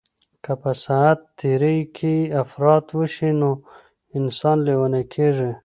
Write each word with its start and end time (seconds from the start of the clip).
که 0.43 0.51
په 0.61 0.71
ساعت 0.85 1.19
تیرۍ 1.37 1.79
کي 1.97 2.15
افراط 2.41 2.87
وشي 2.99 3.31
نو 3.39 3.51
انسان 4.17 4.57
لیونی 4.65 5.03
کیږي. 5.13 5.51